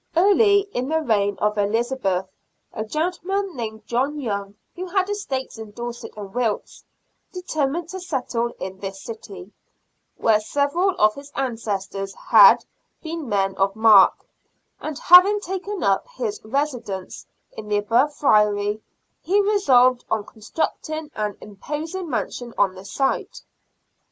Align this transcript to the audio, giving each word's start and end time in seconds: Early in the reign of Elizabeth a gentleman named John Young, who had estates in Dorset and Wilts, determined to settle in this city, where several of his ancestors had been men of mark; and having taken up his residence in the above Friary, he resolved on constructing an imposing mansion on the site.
Early 0.17 0.61
in 0.73 0.89
the 0.89 1.01
reign 1.03 1.37
of 1.37 1.59
Elizabeth 1.59 2.25
a 2.73 2.83
gentleman 2.83 3.55
named 3.55 3.85
John 3.85 4.19
Young, 4.19 4.55
who 4.75 4.87
had 4.87 5.11
estates 5.11 5.59
in 5.59 5.69
Dorset 5.73 6.17
and 6.17 6.33
Wilts, 6.33 6.83
determined 7.31 7.89
to 7.89 7.99
settle 7.99 8.47
in 8.59 8.79
this 8.79 8.99
city, 8.99 9.53
where 10.17 10.39
several 10.39 10.95
of 10.97 11.13
his 11.13 11.31
ancestors 11.35 12.15
had 12.15 12.65
been 13.03 13.29
men 13.29 13.55
of 13.57 13.75
mark; 13.75 14.25
and 14.79 14.97
having 14.97 15.39
taken 15.39 15.83
up 15.83 16.07
his 16.07 16.43
residence 16.43 17.27
in 17.51 17.67
the 17.67 17.77
above 17.77 18.15
Friary, 18.15 18.81
he 19.21 19.39
resolved 19.39 20.03
on 20.09 20.25
constructing 20.25 21.11
an 21.13 21.37
imposing 21.41 22.09
mansion 22.09 22.55
on 22.57 22.73
the 22.73 22.85
site. 22.85 23.43